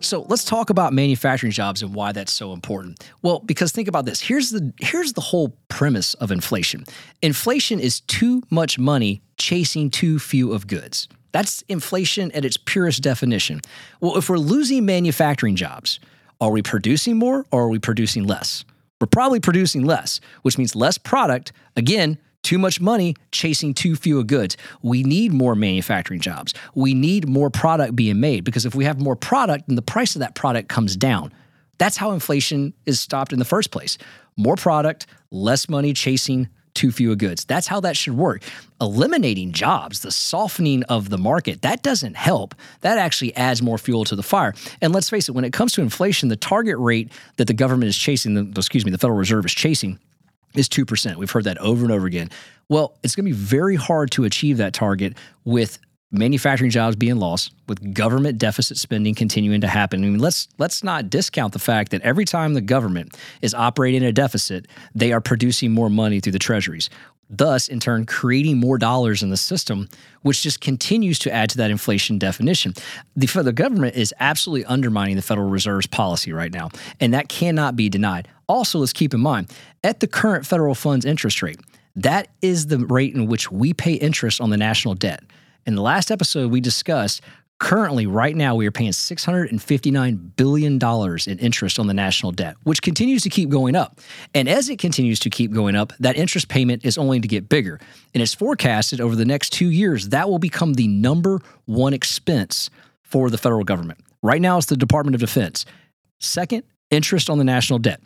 So 0.00 0.26
let's 0.28 0.44
talk 0.44 0.68
about 0.68 0.92
manufacturing 0.92 1.52
jobs 1.52 1.80
and 1.80 1.94
why 1.94 2.10
that's 2.10 2.32
so 2.32 2.54
important. 2.54 3.08
Well, 3.22 3.38
because 3.38 3.70
think 3.70 3.86
about 3.86 4.04
this. 4.04 4.20
Here's 4.20 4.50
the 4.50 4.72
here's 4.80 5.12
the 5.12 5.20
whole 5.20 5.56
premise 5.68 6.14
of 6.14 6.32
inflation. 6.32 6.82
Inflation 7.22 7.78
is 7.78 8.00
too 8.00 8.42
much 8.50 8.80
money 8.80 9.22
chasing 9.38 9.90
too 9.90 10.18
few 10.18 10.52
of 10.52 10.66
goods. 10.66 11.06
That's 11.30 11.62
inflation 11.68 12.32
at 12.32 12.44
its 12.44 12.56
purest 12.56 13.00
definition. 13.00 13.60
Well, 14.00 14.16
if 14.18 14.28
we're 14.28 14.38
losing 14.38 14.84
manufacturing 14.86 15.54
jobs, 15.54 16.00
are 16.40 16.50
we 16.50 16.62
producing 16.62 17.16
more 17.16 17.46
or 17.52 17.62
are 17.62 17.68
we 17.68 17.78
producing 17.78 18.24
less? 18.24 18.64
We're 19.00 19.06
probably 19.06 19.38
producing 19.38 19.84
less, 19.84 20.18
which 20.42 20.58
means 20.58 20.74
less 20.74 20.98
product. 20.98 21.52
Again, 21.76 22.18
too 22.42 22.58
much 22.58 22.80
money 22.80 23.14
chasing 23.30 23.74
too 23.74 23.96
few 23.96 24.22
goods. 24.24 24.56
We 24.82 25.02
need 25.02 25.32
more 25.32 25.54
manufacturing 25.54 26.20
jobs. 26.20 26.54
We 26.74 26.94
need 26.94 27.28
more 27.28 27.50
product 27.50 27.96
being 27.96 28.20
made 28.20 28.44
because 28.44 28.66
if 28.66 28.74
we 28.74 28.84
have 28.84 29.00
more 29.00 29.16
product, 29.16 29.68
then 29.68 29.76
the 29.76 29.82
price 29.82 30.14
of 30.14 30.20
that 30.20 30.34
product 30.34 30.68
comes 30.68 30.96
down. 30.96 31.32
That's 31.78 31.96
how 31.96 32.12
inflation 32.12 32.74
is 32.86 33.00
stopped 33.00 33.32
in 33.32 33.38
the 33.38 33.44
first 33.44 33.70
place. 33.70 33.98
More 34.36 34.56
product, 34.56 35.06
less 35.30 35.68
money 35.68 35.92
chasing 35.92 36.48
too 36.74 36.90
few 36.90 37.14
goods. 37.16 37.44
That's 37.44 37.66
how 37.66 37.80
that 37.80 37.96
should 37.96 38.14
work. 38.14 38.42
Eliminating 38.80 39.52
jobs, 39.52 40.00
the 40.00 40.10
softening 40.10 40.84
of 40.84 41.10
the 41.10 41.18
market, 41.18 41.62
that 41.62 41.82
doesn't 41.82 42.16
help. 42.16 42.54
That 42.80 42.98
actually 42.98 43.36
adds 43.36 43.62
more 43.62 43.78
fuel 43.78 44.04
to 44.04 44.16
the 44.16 44.22
fire. 44.22 44.54
And 44.80 44.92
let's 44.92 45.10
face 45.10 45.28
it, 45.28 45.32
when 45.32 45.44
it 45.44 45.52
comes 45.52 45.72
to 45.74 45.82
inflation, 45.82 46.28
the 46.28 46.36
target 46.36 46.78
rate 46.78 47.12
that 47.36 47.46
the 47.46 47.54
government 47.54 47.88
is 47.88 47.96
chasing, 47.96 48.34
the, 48.34 48.58
excuse 48.58 48.84
me, 48.84 48.90
the 48.90 48.98
Federal 48.98 49.18
Reserve 49.18 49.44
is 49.44 49.52
chasing 49.52 49.98
is 50.56 50.68
2%. 50.68 51.16
We've 51.16 51.30
heard 51.30 51.44
that 51.44 51.58
over 51.58 51.84
and 51.84 51.92
over 51.92 52.06
again. 52.06 52.30
Well, 52.68 52.98
it's 53.02 53.14
going 53.14 53.24
to 53.26 53.30
be 53.30 53.36
very 53.36 53.76
hard 53.76 54.10
to 54.12 54.24
achieve 54.24 54.58
that 54.58 54.72
target 54.72 55.16
with 55.44 55.78
manufacturing 56.12 56.70
jobs 56.70 56.94
being 56.94 57.16
lost, 57.16 57.52
with 57.66 57.94
government 57.94 58.38
deficit 58.38 58.76
spending 58.76 59.14
continuing 59.14 59.62
to 59.62 59.66
happen. 59.66 60.04
I 60.04 60.08
mean, 60.08 60.18
let's 60.18 60.46
let's 60.58 60.84
not 60.84 61.08
discount 61.10 61.54
the 61.54 61.58
fact 61.58 61.90
that 61.90 62.02
every 62.02 62.26
time 62.26 62.54
the 62.54 62.60
government 62.60 63.16
is 63.40 63.54
operating 63.54 64.04
a 64.04 64.12
deficit, 64.12 64.68
they 64.94 65.12
are 65.12 65.20
producing 65.20 65.72
more 65.72 65.88
money 65.88 66.20
through 66.20 66.32
the 66.32 66.38
treasuries. 66.38 66.90
Thus, 67.34 67.66
in 67.66 67.80
turn, 67.80 68.04
creating 68.04 68.60
more 68.60 68.76
dollars 68.76 69.22
in 69.22 69.30
the 69.30 69.38
system, 69.38 69.88
which 70.20 70.42
just 70.42 70.60
continues 70.60 71.18
to 71.20 71.32
add 71.32 71.48
to 71.50 71.56
that 71.56 71.70
inflation 71.70 72.18
definition. 72.18 72.74
The, 73.16 73.26
federal 73.26 73.54
government 73.54 73.96
is 73.96 74.12
absolutely 74.20 74.66
undermining 74.66 75.16
the 75.16 75.22
Federal 75.22 75.48
Reserve's 75.48 75.86
policy 75.86 76.30
right 76.32 76.52
now, 76.52 76.68
and 77.00 77.14
that 77.14 77.30
cannot 77.30 77.74
be 77.74 77.88
denied. 77.88 78.28
Also, 78.48 78.78
let's 78.78 78.92
keep 78.92 79.14
in 79.14 79.20
mind 79.20 79.50
at 79.82 80.00
the 80.00 80.06
current 80.06 80.46
federal 80.46 80.74
funds 80.74 81.06
interest 81.06 81.42
rate, 81.42 81.58
that 81.96 82.28
is 82.42 82.66
the 82.66 82.78
rate 82.78 83.14
in 83.14 83.26
which 83.26 83.50
we 83.50 83.72
pay 83.72 83.94
interest 83.94 84.38
on 84.40 84.50
the 84.50 84.58
national 84.58 84.94
debt. 84.94 85.22
In 85.64 85.74
the 85.74 85.82
last 85.82 86.10
episode, 86.10 86.50
we 86.50 86.60
discussed 86.60 87.22
currently, 87.62 88.08
right 88.08 88.34
now, 88.34 88.56
we 88.56 88.66
are 88.66 88.72
paying 88.72 88.90
$659 88.90 90.36
billion 90.36 90.78
in 90.82 91.38
interest 91.38 91.78
on 91.78 91.86
the 91.86 91.94
national 91.94 92.32
debt, 92.32 92.56
which 92.64 92.82
continues 92.82 93.22
to 93.22 93.30
keep 93.30 93.48
going 93.48 93.76
up. 93.76 94.00
And 94.34 94.48
as 94.48 94.68
it 94.68 94.80
continues 94.80 95.20
to 95.20 95.30
keep 95.30 95.52
going 95.52 95.76
up, 95.76 95.92
that 96.00 96.16
interest 96.16 96.48
payment 96.48 96.84
is 96.84 96.98
only 96.98 97.20
to 97.20 97.28
get 97.28 97.48
bigger. 97.48 97.78
And 98.14 98.22
it's 98.22 98.34
forecasted 98.34 99.00
over 99.00 99.14
the 99.14 99.24
next 99.24 99.50
two 99.50 99.70
years, 99.70 100.08
that 100.08 100.28
will 100.28 100.40
become 100.40 100.74
the 100.74 100.88
number 100.88 101.40
one 101.66 101.94
expense 101.94 102.68
for 103.00 103.30
the 103.30 103.38
federal 103.38 103.62
government. 103.62 104.00
Right 104.22 104.40
now, 104.40 104.58
it's 104.58 104.66
the 104.66 104.76
Department 104.76 105.14
of 105.14 105.20
Defense. 105.20 105.64
Second, 106.18 106.64
interest 106.90 107.30
on 107.30 107.38
the 107.38 107.44
national 107.44 107.78
debt 107.78 108.00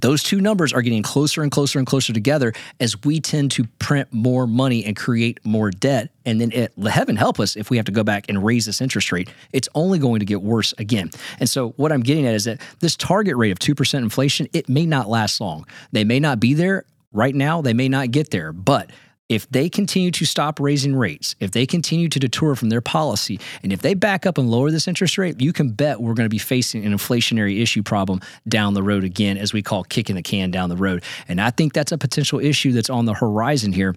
those 0.00 0.22
two 0.22 0.40
numbers 0.40 0.72
are 0.72 0.82
getting 0.82 1.02
closer 1.02 1.42
and 1.42 1.50
closer 1.50 1.78
and 1.78 1.86
closer 1.86 2.12
together 2.12 2.52
as 2.80 3.02
we 3.04 3.20
tend 3.20 3.50
to 3.52 3.64
print 3.78 4.08
more 4.12 4.46
money 4.46 4.84
and 4.84 4.96
create 4.96 5.44
more 5.44 5.70
debt. 5.70 6.10
And 6.24 6.40
then, 6.40 6.52
it, 6.52 6.72
heaven 6.78 7.16
help 7.16 7.40
us 7.40 7.56
if 7.56 7.70
we 7.70 7.76
have 7.76 7.86
to 7.86 7.92
go 7.92 8.02
back 8.02 8.26
and 8.28 8.44
raise 8.44 8.66
this 8.66 8.80
interest 8.80 9.12
rate. 9.12 9.30
It's 9.52 9.68
only 9.74 9.98
going 9.98 10.20
to 10.20 10.26
get 10.26 10.42
worse 10.42 10.72
again. 10.78 11.10
And 11.38 11.48
so, 11.48 11.70
what 11.70 11.92
I'm 11.92 12.02
getting 12.02 12.26
at 12.26 12.34
is 12.34 12.44
that 12.44 12.60
this 12.80 12.96
target 12.96 13.36
rate 13.36 13.50
of 13.50 13.58
2% 13.58 13.98
inflation, 13.98 14.48
it 14.52 14.68
may 14.68 14.86
not 14.86 15.08
last 15.08 15.40
long. 15.40 15.66
They 15.90 16.04
may 16.04 16.20
not 16.20 16.40
be 16.40 16.54
there 16.54 16.84
right 17.12 17.34
now, 17.34 17.60
they 17.60 17.74
may 17.74 17.88
not 17.88 18.10
get 18.10 18.30
there, 18.30 18.52
but 18.52 18.90
if 19.28 19.48
they 19.50 19.68
continue 19.68 20.10
to 20.10 20.24
stop 20.24 20.60
raising 20.60 20.94
rates, 20.94 21.34
if 21.40 21.52
they 21.52 21.66
continue 21.66 22.08
to 22.08 22.18
detour 22.18 22.54
from 22.54 22.68
their 22.68 22.80
policy, 22.80 23.40
and 23.62 23.72
if 23.72 23.80
they 23.80 23.94
back 23.94 24.26
up 24.26 24.36
and 24.38 24.50
lower 24.50 24.70
this 24.70 24.86
interest 24.86 25.16
rate, 25.16 25.40
you 25.40 25.52
can 25.52 25.70
bet 25.70 26.00
we're 26.00 26.14
going 26.14 26.26
to 26.26 26.30
be 26.30 26.38
facing 26.38 26.84
an 26.84 26.92
inflationary 26.92 27.60
issue 27.60 27.82
problem 27.82 28.20
down 28.46 28.74
the 28.74 28.82
road 28.82 29.04
again, 29.04 29.38
as 29.38 29.52
we 29.52 29.62
call 29.62 29.84
kicking 29.84 30.16
the 30.16 30.22
can 30.22 30.50
down 30.50 30.68
the 30.68 30.76
road. 30.76 31.02
And 31.28 31.40
I 31.40 31.50
think 31.50 31.72
that's 31.72 31.92
a 31.92 31.98
potential 31.98 32.40
issue 32.40 32.72
that's 32.72 32.90
on 32.90 33.06
the 33.06 33.14
horizon 33.14 33.72
here 33.72 33.94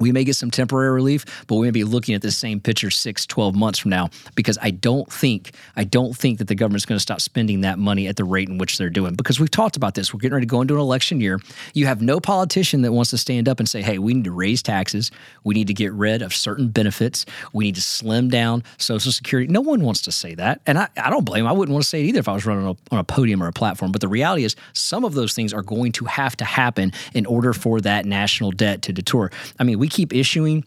we 0.00 0.12
may 0.12 0.24
get 0.24 0.34
some 0.34 0.50
temporary 0.50 0.90
relief, 0.90 1.24
but 1.46 1.56
we 1.56 1.66
may 1.66 1.70
be 1.70 1.84
looking 1.84 2.14
at 2.14 2.22
the 2.22 2.30
same 2.30 2.58
picture 2.58 2.90
six, 2.90 3.26
12 3.26 3.54
months 3.54 3.78
from 3.78 3.90
now 3.90 4.08
because 4.34 4.58
I 4.60 4.70
don't 4.70 5.10
think, 5.12 5.52
I 5.76 5.84
don't 5.84 6.16
think 6.16 6.38
that 6.38 6.48
the 6.48 6.54
government's 6.54 6.86
going 6.86 6.96
to 6.96 7.02
stop 7.02 7.20
spending 7.20 7.60
that 7.60 7.78
money 7.78 8.08
at 8.08 8.16
the 8.16 8.24
rate 8.24 8.48
in 8.48 8.58
which 8.58 8.78
they're 8.78 8.90
doing. 8.90 9.14
Because 9.14 9.38
we've 9.38 9.50
talked 9.50 9.76
about 9.76 9.94
this. 9.94 10.12
We're 10.12 10.20
getting 10.20 10.34
ready 10.34 10.46
to 10.46 10.50
go 10.50 10.62
into 10.62 10.74
an 10.74 10.80
election 10.80 11.20
year. 11.20 11.38
You 11.74 11.86
have 11.86 12.00
no 12.00 12.18
politician 12.18 12.82
that 12.82 12.92
wants 12.92 13.10
to 13.10 13.18
stand 13.18 13.48
up 13.48 13.60
and 13.60 13.68
say, 13.68 13.82
hey, 13.82 13.98
we 13.98 14.14
need 14.14 14.24
to 14.24 14.32
raise 14.32 14.62
taxes. 14.62 15.10
We 15.44 15.54
need 15.54 15.66
to 15.66 15.74
get 15.74 15.92
rid 15.92 16.22
of 16.22 16.34
certain 16.34 16.68
benefits. 16.68 17.26
We 17.52 17.66
need 17.66 17.74
to 17.74 17.82
slim 17.82 18.30
down 18.30 18.64
Social 18.78 19.12
Security. 19.12 19.52
No 19.52 19.60
one 19.60 19.82
wants 19.82 20.02
to 20.02 20.12
say 20.12 20.34
that. 20.36 20.62
And 20.66 20.78
I, 20.78 20.88
I 20.96 21.10
don't 21.10 21.24
blame. 21.24 21.46
I 21.46 21.52
wouldn't 21.52 21.72
want 21.72 21.84
to 21.84 21.88
say 21.88 22.00
it 22.02 22.06
either 22.06 22.20
if 22.20 22.28
I 22.28 22.32
was 22.32 22.46
running 22.46 22.64
on 22.64 22.76
a, 22.90 22.94
on 22.94 22.98
a 23.00 23.04
podium 23.04 23.42
or 23.42 23.48
a 23.48 23.52
platform. 23.52 23.92
But 23.92 24.00
the 24.00 24.08
reality 24.08 24.44
is, 24.44 24.56
some 24.72 25.04
of 25.04 25.12
those 25.14 25.34
things 25.34 25.52
are 25.52 25.62
going 25.62 25.92
to 25.92 26.06
have 26.06 26.36
to 26.36 26.44
happen 26.44 26.92
in 27.12 27.26
order 27.26 27.52
for 27.52 27.80
that 27.82 28.06
national 28.06 28.52
debt 28.52 28.82
to 28.82 28.92
detour. 28.92 29.30
I 29.58 29.64
mean, 29.64 29.78
we 29.78 29.89
keep 29.90 30.12
issuing 30.12 30.64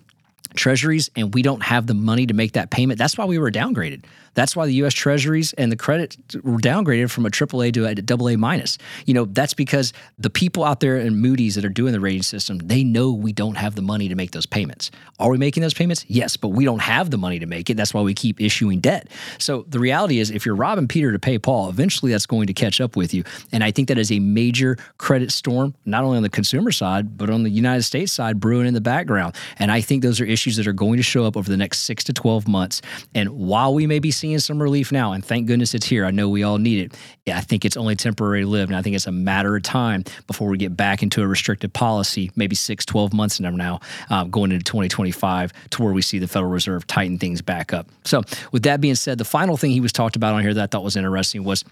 treasuries 0.55 1.09
and 1.15 1.33
we 1.33 1.41
don't 1.41 1.63
have 1.63 1.87
the 1.87 1.93
money 1.93 2.25
to 2.27 2.33
make 2.33 2.53
that 2.53 2.69
payment. 2.69 2.97
That's 2.97 3.17
why 3.17 3.25
we 3.25 3.37
were 3.37 3.51
downgraded. 3.51 4.05
That's 4.35 4.55
why 4.55 4.65
the 4.65 4.73
U.S. 4.75 4.93
Treasuries 4.93 5.53
and 5.53 5.71
the 5.71 5.75
credit 5.75 6.17
were 6.43 6.57
downgraded 6.57 7.11
from 7.11 7.25
a 7.25 7.29
AAA 7.29 7.73
to 7.73 7.85
a 7.85 7.95
double 7.95 8.29
A 8.29 8.35
minus. 8.35 8.77
You 9.05 9.13
know, 9.13 9.25
that's 9.25 9.53
because 9.53 9.93
the 10.17 10.29
people 10.29 10.63
out 10.63 10.79
there 10.79 10.97
in 10.97 11.17
Moody's 11.17 11.55
that 11.55 11.65
are 11.65 11.69
doing 11.69 11.93
the 11.93 11.99
rating 11.99 12.23
system, 12.23 12.57
they 12.57 12.83
know 12.83 13.11
we 13.11 13.31
don't 13.31 13.55
have 13.55 13.75
the 13.75 13.81
money 13.81 14.09
to 14.09 14.15
make 14.15 14.31
those 14.31 14.45
payments. 14.45 14.89
Are 15.19 15.29
we 15.29 15.37
making 15.37 15.61
those 15.61 15.73
payments? 15.73 16.05
Yes, 16.07 16.35
but 16.35 16.49
we 16.49 16.65
don't 16.65 16.81
have 16.81 17.11
the 17.11 17.17
money 17.17 17.39
to 17.39 17.45
make 17.45 17.69
it. 17.69 17.77
That's 17.77 17.93
why 17.93 18.01
we 18.01 18.13
keep 18.13 18.41
issuing 18.41 18.79
debt. 18.79 19.07
So 19.37 19.65
the 19.69 19.79
reality 19.79 20.19
is, 20.19 20.31
if 20.31 20.45
you're 20.45 20.55
robbing 20.55 20.87
Peter 20.87 21.11
to 21.11 21.19
pay 21.19 21.37
Paul, 21.37 21.69
eventually 21.69 22.11
that's 22.11 22.25
going 22.25 22.47
to 22.47 22.53
catch 22.53 22.81
up 22.81 22.95
with 22.95 23.13
you. 23.13 23.23
And 23.51 23.63
I 23.63 23.71
think 23.71 23.87
that 23.89 23.97
is 23.97 24.11
a 24.11 24.19
major 24.19 24.77
credit 24.97 25.31
storm, 25.31 25.75
not 25.85 26.03
only 26.03 26.17
on 26.17 26.23
the 26.23 26.29
consumer 26.29 26.71
side, 26.71 27.17
but 27.17 27.29
on 27.29 27.43
the 27.43 27.49
United 27.49 27.83
States 27.83 28.11
side, 28.11 28.39
brewing 28.39 28.65
in 28.65 28.73
the 28.73 28.81
background. 28.81 29.35
And 29.59 29.71
I 29.71 29.81
think 29.81 30.01
those 30.01 30.19
are 30.19 30.25
issues 30.25 30.42
that 30.51 30.67
are 30.67 30.73
going 30.73 30.97
to 30.97 31.03
show 31.03 31.25
up 31.25 31.37
over 31.37 31.49
the 31.49 31.57
next 31.57 31.79
six 31.79 32.03
to 32.05 32.13
12 32.13 32.47
months. 32.47 32.81
And 33.15 33.29
while 33.29 33.73
we 33.73 33.87
may 33.87 33.99
be 33.99 34.11
seeing 34.11 34.39
some 34.39 34.61
relief 34.61 34.91
now, 34.91 35.13
and 35.13 35.23
thank 35.23 35.47
goodness 35.47 35.73
it's 35.73 35.85
here. 35.85 36.05
I 36.05 36.11
know 36.11 36.29
we 36.29 36.43
all 36.43 36.57
need 36.57 36.85
it. 36.85 36.97
Yeah, 37.25 37.37
I 37.37 37.41
think 37.41 37.65
it's 37.65 37.77
only 37.77 37.95
temporary 37.95 38.45
lived, 38.45 38.71
and 38.71 38.77
I 38.77 38.81
think 38.81 38.95
it's 38.95 39.07
a 39.07 39.11
matter 39.11 39.55
of 39.55 39.63
time 39.63 40.03
before 40.27 40.49
we 40.49 40.57
get 40.57 40.75
back 40.75 41.01
into 41.01 41.21
a 41.21 41.27
restrictive 41.27 41.71
policy, 41.71 42.31
maybe 42.35 42.55
six, 42.55 42.85
12 42.85 43.13
months 43.13 43.37
from 43.37 43.55
now, 43.55 43.79
um, 44.09 44.29
going 44.29 44.51
into 44.51 44.63
2025, 44.63 45.53
to 45.71 45.83
where 45.83 45.93
we 45.93 46.01
see 46.01 46.19
the 46.19 46.27
Federal 46.27 46.51
Reserve 46.51 46.85
tighten 46.87 47.17
things 47.17 47.41
back 47.41 47.73
up. 47.73 47.87
So, 48.03 48.21
with 48.51 48.63
that 48.63 48.81
being 48.81 48.95
said, 48.95 49.17
the 49.17 49.25
final 49.25 49.57
thing 49.57 49.71
he 49.71 49.81
was 49.81 49.91
talked 49.91 50.15
about 50.15 50.33
on 50.33 50.41
here 50.41 50.53
that 50.53 50.63
I 50.63 50.67
thought 50.67 50.83
was 50.83 50.95
interesting 50.95 51.43
was 51.43 51.63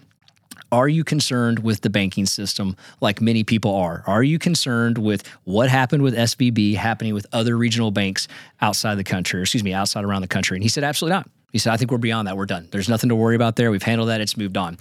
are 0.72 0.88
you 0.88 1.04
concerned 1.04 1.58
with 1.58 1.82
the 1.82 1.90
banking 1.90 2.24
system 2.24 2.76
like 3.02 3.20
many 3.20 3.44
people 3.44 3.74
are? 3.74 4.02
Are 4.06 4.22
you 4.22 4.38
concerned 4.38 4.96
with 4.96 5.26
what 5.44 5.68
happened 5.68 6.02
with 6.02 6.16
SVB 6.16 6.74
happening 6.76 7.12
with 7.12 7.26
other 7.32 7.56
regional 7.56 7.90
banks 7.90 8.26
outside 8.62 8.96
the 8.96 9.04
country, 9.04 9.38
or 9.38 9.42
excuse 9.42 9.62
me, 9.62 9.74
outside 9.74 10.02
around 10.02 10.22
the 10.22 10.28
country? 10.28 10.56
And 10.56 10.62
he 10.62 10.70
said, 10.70 10.82
absolutely 10.82 11.16
not. 11.16 11.28
He 11.52 11.58
said, 11.58 11.74
I 11.74 11.76
think 11.76 11.90
we're 11.90 11.98
beyond 11.98 12.26
that. 12.26 12.36
We're 12.38 12.46
done. 12.46 12.68
There's 12.72 12.88
nothing 12.88 13.10
to 13.10 13.14
worry 13.14 13.36
about 13.36 13.56
there. 13.56 13.70
We've 13.70 13.82
handled 13.82 14.08
that. 14.08 14.22
It's 14.22 14.38
moved 14.38 14.56
on. 14.56 14.78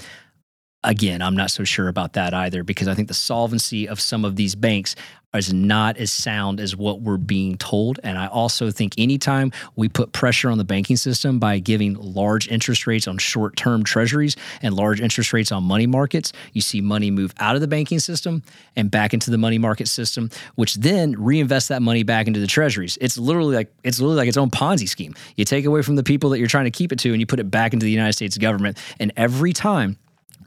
Again, 0.84 1.22
I'm 1.22 1.36
not 1.36 1.52
so 1.52 1.64
sure 1.64 1.88
about 1.88 2.14
that 2.14 2.34
either 2.34 2.64
because 2.64 2.88
I 2.88 2.96
think 2.96 3.08
the 3.08 3.14
solvency 3.14 3.88
of 3.88 4.00
some 4.00 4.26
of 4.26 4.36
these 4.36 4.56
banks 4.56 4.96
is 5.34 5.54
not 5.54 5.98
as 5.98 6.12
sound 6.12 6.60
as 6.60 6.76
what 6.76 7.02
we're 7.02 7.18
being 7.18 7.58
told. 7.58 8.00
And 8.04 8.18
I 8.18 8.28
also 8.28 8.72
think 8.72 8.94
anytime 8.98 9.52
we 9.76 9.88
put 9.88 10.12
pressure 10.12 10.50
on 10.50 10.58
the 10.58 10.64
banking 10.64 10.98
system 10.98 11.40
by 11.40 11.60
giving 11.60 11.94
large 11.94 12.48
interest 12.50 12.86
rates 12.86 13.08
on 13.08 13.18
short 13.18 13.56
term 13.56 13.84
treasuries 13.84 14.36
and 14.62 14.74
large 14.74 15.00
interest 15.00 15.34
rates 15.34 15.52
on 15.52 15.64
money 15.64 15.88
markets, 15.88 16.34
you 16.54 16.62
see 16.62 16.82
money 16.82 17.12
move 17.12 17.34
out 17.40 17.56
of 17.56 17.62
the 17.62 17.68
banking 17.68 18.00
system 18.00 18.44
and 18.76 18.92
back 18.92 19.14
into 19.14 19.32
the 19.32 19.38
money 19.38 19.58
market 19.58 19.88
system, 19.88 20.30
which 20.56 20.76
then 20.76 21.14
reinvest 21.18 21.70
that 21.70 21.82
money 21.82 22.04
back 22.04 22.28
into 22.28 22.40
the 22.40 22.48
treasuries. 22.48 22.98
It's 23.00 23.18
literally 23.18 23.56
like 23.56 23.72
it's 23.84 24.00
literally 24.00 24.18
like 24.18 24.28
its 24.28 24.38
own 24.38 24.50
Ponzi 24.50 24.90
scheme. 24.90 25.14
You 25.36 25.46
take 25.46 25.66
away 25.66 25.82
from 25.82 25.96
the 25.96 26.04
people 26.04 26.30
that 26.32 26.40
you're 26.40 26.48
trying 26.48 26.66
to 26.66 26.72
keep 26.72 26.92
it 26.92 27.00
to 27.00 27.12
and 27.12 27.20
you 27.20 27.26
put 27.26 27.40
it 27.40 27.50
back 27.50 27.74
into 27.74 27.86
the 27.86 27.92
United 27.92 28.14
States 28.14 28.38
government. 28.38 28.78
And 29.00 29.14
every 29.16 29.54
time 29.54 29.98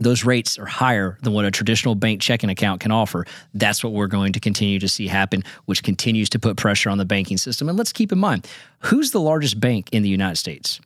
those 0.00 0.24
rates 0.24 0.58
are 0.58 0.66
higher 0.66 1.18
than 1.22 1.32
what 1.32 1.44
a 1.44 1.50
traditional 1.50 1.94
bank 1.94 2.20
checking 2.20 2.50
account 2.50 2.80
can 2.80 2.92
offer. 2.92 3.26
That's 3.54 3.82
what 3.82 3.92
we're 3.92 4.06
going 4.06 4.32
to 4.32 4.40
continue 4.40 4.78
to 4.78 4.88
see 4.88 5.06
happen, 5.06 5.42
which 5.66 5.82
continues 5.82 6.28
to 6.30 6.38
put 6.38 6.56
pressure 6.56 6.90
on 6.90 6.98
the 6.98 7.04
banking 7.04 7.36
system. 7.36 7.68
And 7.68 7.78
let's 7.78 7.92
keep 7.92 8.12
in 8.12 8.18
mind 8.18 8.48
who's 8.80 9.10
the 9.12 9.20
largest 9.20 9.60
bank 9.60 9.88
in 9.92 10.02
the 10.02 10.08
United 10.08 10.36
States? 10.36 10.80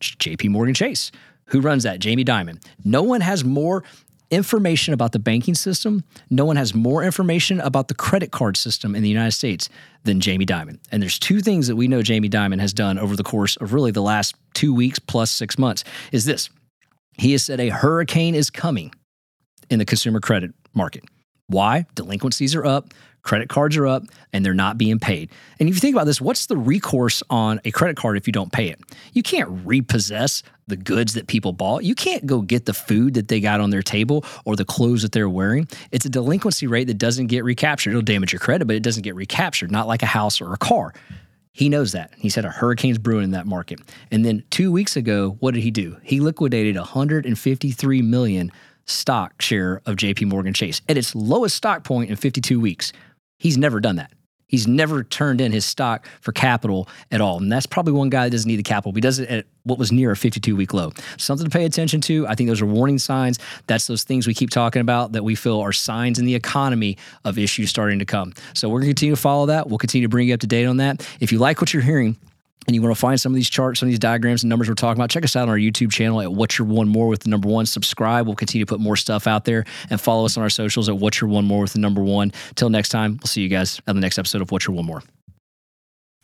JP 0.00 0.50
Morgan 0.50 0.74
Chase. 0.74 1.10
Who 1.46 1.60
runs 1.60 1.84
that? 1.84 1.98
Jamie 1.98 2.24
Dimon. 2.24 2.62
No 2.84 3.02
one 3.02 3.22
has 3.22 3.44
more 3.44 3.82
information 4.30 4.92
about 4.92 5.12
the 5.12 5.18
banking 5.18 5.54
system. 5.54 6.04
No 6.28 6.44
one 6.44 6.56
has 6.56 6.74
more 6.74 7.02
information 7.02 7.60
about 7.60 7.88
the 7.88 7.94
credit 7.94 8.30
card 8.30 8.58
system 8.58 8.94
in 8.94 9.02
the 9.02 9.08
United 9.08 9.32
States 9.32 9.70
than 10.04 10.20
Jamie 10.20 10.44
Dimon. 10.44 10.78
And 10.92 11.02
there's 11.02 11.18
two 11.18 11.40
things 11.40 11.66
that 11.68 11.76
we 11.76 11.88
know 11.88 12.02
Jamie 12.02 12.28
Dimon 12.28 12.60
has 12.60 12.74
done 12.74 12.98
over 12.98 13.16
the 13.16 13.22
course 13.22 13.56
of 13.56 13.72
really 13.72 13.90
the 13.90 14.02
last 14.02 14.34
2 14.54 14.74
weeks 14.74 14.98
plus 14.98 15.30
6 15.30 15.58
months 15.58 15.84
is 16.12 16.26
this. 16.26 16.50
He 17.18 17.32
has 17.32 17.42
said 17.42 17.60
a 17.60 17.68
hurricane 17.68 18.34
is 18.34 18.48
coming 18.48 18.92
in 19.68 19.78
the 19.78 19.84
consumer 19.84 20.20
credit 20.20 20.52
market. 20.72 21.04
Why? 21.48 21.86
Delinquencies 21.94 22.54
are 22.54 22.64
up, 22.64 22.92
credit 23.22 23.48
cards 23.48 23.76
are 23.76 23.86
up, 23.86 24.04
and 24.32 24.44
they're 24.44 24.54
not 24.54 24.78
being 24.78 24.98
paid. 24.98 25.30
And 25.58 25.68
if 25.68 25.74
you 25.74 25.80
think 25.80 25.96
about 25.96 26.04
this, 26.04 26.20
what's 26.20 26.46
the 26.46 26.56
recourse 26.56 27.22
on 27.28 27.60
a 27.64 27.70
credit 27.70 27.96
card 27.96 28.16
if 28.16 28.26
you 28.26 28.32
don't 28.32 28.52
pay 28.52 28.68
it? 28.68 28.78
You 29.12 29.22
can't 29.22 29.66
repossess 29.66 30.42
the 30.68 30.76
goods 30.76 31.14
that 31.14 31.26
people 31.26 31.52
bought. 31.52 31.84
You 31.84 31.94
can't 31.94 32.26
go 32.26 32.42
get 32.42 32.66
the 32.66 32.74
food 32.74 33.14
that 33.14 33.28
they 33.28 33.40
got 33.40 33.60
on 33.60 33.70
their 33.70 33.82
table 33.82 34.24
or 34.44 34.54
the 34.56 34.64
clothes 34.64 35.02
that 35.02 35.12
they're 35.12 35.28
wearing. 35.28 35.66
It's 35.90 36.04
a 36.04 36.10
delinquency 36.10 36.66
rate 36.66 36.86
that 36.88 36.98
doesn't 36.98 37.26
get 37.26 37.42
recaptured. 37.44 37.92
It'll 37.92 38.02
damage 38.02 38.32
your 38.32 38.40
credit, 38.40 38.66
but 38.66 38.76
it 38.76 38.82
doesn't 38.82 39.02
get 39.02 39.14
recaptured, 39.14 39.70
not 39.70 39.86
like 39.86 40.02
a 40.02 40.06
house 40.06 40.40
or 40.40 40.52
a 40.52 40.58
car. 40.58 40.92
He 41.58 41.68
knows 41.68 41.90
that. 41.90 42.12
He 42.16 42.28
said 42.28 42.44
a 42.44 42.50
hurricane's 42.50 42.98
brewing 42.98 43.24
in 43.24 43.30
that 43.32 43.44
market. 43.44 43.80
And 44.12 44.24
then 44.24 44.44
two 44.48 44.70
weeks 44.70 44.94
ago, 44.94 45.36
what 45.40 45.54
did 45.54 45.64
he 45.64 45.72
do? 45.72 45.96
He 46.04 46.20
liquidated 46.20 46.76
153 46.76 48.02
million 48.02 48.52
stock 48.86 49.42
share 49.42 49.82
of 49.84 49.96
JP 49.96 50.26
Morgan 50.26 50.54
Chase 50.54 50.80
at 50.88 50.96
its 50.96 51.16
lowest 51.16 51.56
stock 51.56 51.82
point 51.82 52.10
in 52.10 52.16
52 52.16 52.60
weeks. 52.60 52.92
He's 53.40 53.58
never 53.58 53.80
done 53.80 53.96
that. 53.96 54.12
He's 54.48 54.66
never 54.66 55.04
turned 55.04 55.40
in 55.40 55.52
his 55.52 55.64
stock 55.64 56.06
for 56.20 56.32
capital 56.32 56.88
at 57.12 57.20
all. 57.20 57.38
And 57.38 57.52
that's 57.52 57.66
probably 57.66 57.92
one 57.92 58.08
guy 58.08 58.24
that 58.24 58.30
doesn't 58.30 58.48
need 58.48 58.56
the 58.56 58.62
capital. 58.62 58.92
He 58.92 59.00
does 59.00 59.18
it 59.18 59.28
at 59.28 59.46
what 59.64 59.78
was 59.78 59.92
near 59.92 60.10
a 60.10 60.16
52 60.16 60.56
week 60.56 60.72
low. 60.72 60.90
Something 61.18 61.44
to 61.44 61.50
pay 61.50 61.66
attention 61.66 62.00
to. 62.02 62.26
I 62.26 62.34
think 62.34 62.48
those 62.48 62.62
are 62.62 62.66
warning 62.66 62.98
signs. 62.98 63.38
That's 63.66 63.86
those 63.86 64.02
things 64.02 64.26
we 64.26 64.34
keep 64.34 64.50
talking 64.50 64.80
about 64.80 65.12
that 65.12 65.22
we 65.22 65.34
feel 65.34 65.60
are 65.60 65.72
signs 65.72 66.18
in 66.18 66.24
the 66.24 66.34
economy 66.34 66.96
of 67.24 67.38
issues 67.38 67.68
starting 67.68 67.98
to 67.98 68.06
come. 68.06 68.32
So 68.54 68.68
we're 68.68 68.80
going 68.80 68.88
to 68.88 68.94
continue 68.94 69.14
to 69.14 69.20
follow 69.20 69.46
that. 69.46 69.68
We'll 69.68 69.78
continue 69.78 70.06
to 70.06 70.10
bring 70.10 70.28
you 70.28 70.34
up 70.34 70.40
to 70.40 70.46
date 70.46 70.64
on 70.64 70.78
that. 70.78 71.06
If 71.20 71.30
you 71.30 71.38
like 71.38 71.60
what 71.60 71.72
you're 71.74 71.82
hearing, 71.82 72.16
and 72.66 72.74
you 72.74 72.82
want 72.82 72.94
to 72.94 73.00
find 73.00 73.18
some 73.20 73.32
of 73.32 73.36
these 73.36 73.48
charts, 73.48 73.80
some 73.80 73.86
of 73.86 73.90
these 73.90 73.98
diagrams 73.98 74.42
and 74.42 74.50
numbers 74.50 74.68
we're 74.68 74.74
talking 74.74 75.00
about, 75.00 75.10
check 75.10 75.24
us 75.24 75.36
out 75.36 75.44
on 75.44 75.48
our 75.48 75.56
YouTube 75.56 75.90
channel 75.90 76.20
at 76.20 76.32
What's 76.32 76.58
Your 76.58 76.68
One 76.68 76.88
More 76.88 77.08
with 77.08 77.20
the 77.20 77.30
number 77.30 77.48
one. 77.48 77.64
Subscribe. 77.66 78.26
We'll 78.26 78.36
continue 78.36 78.64
to 78.64 78.68
put 78.68 78.80
more 78.80 78.96
stuff 78.96 79.26
out 79.26 79.44
there 79.44 79.64
and 79.88 80.00
follow 80.00 80.26
us 80.26 80.36
on 80.36 80.42
our 80.42 80.50
socials 80.50 80.88
at 80.88 80.96
What's 80.96 81.20
Your 81.20 81.30
One 81.30 81.46
More 81.46 81.62
with 81.62 81.72
the 81.72 81.78
number 81.78 82.02
one. 82.02 82.32
Till 82.56 82.68
next 82.68 82.90
time, 82.90 83.18
we'll 83.22 83.28
see 83.28 83.40
you 83.42 83.48
guys 83.48 83.80
on 83.86 83.94
the 83.94 84.00
next 84.00 84.18
episode 84.18 84.42
of 84.42 84.50
What's 84.52 84.66
Your 84.66 84.76
One 84.76 84.84
More. 84.86 85.02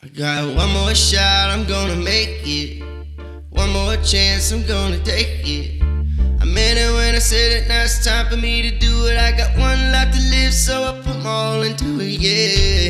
I 0.02 0.08
got 0.08 0.54
one 0.54 0.70
more 0.70 0.94
shot, 0.94 1.48
I'm 1.48 1.66
gonna 1.66 1.96
make 1.96 2.40
it. 2.44 2.82
One 3.48 3.70
more 3.70 3.96
chance, 4.04 4.52
I'm 4.52 4.66
gonna 4.66 4.98
take 4.98 5.40
it. 5.48 5.82
I 5.82 6.44
meant 6.44 6.78
it 6.78 6.92
when 6.92 7.14
I 7.14 7.20
said 7.20 7.52
it, 7.52 7.68
now 7.68 7.84
it's 7.84 8.04
time 8.04 8.28
for 8.28 8.36
me 8.36 8.68
to 8.68 8.78
do 8.78 9.06
it. 9.06 9.16
I 9.16 9.32
got 9.34 9.56
one 9.56 9.92
life 9.92 10.12
to 10.14 10.20
live, 10.28 10.52
so 10.52 10.84
I 10.84 11.00
put 11.00 11.24
all 11.24 11.62
into 11.62 12.00
it, 12.00 12.20
yeah. 12.20 12.83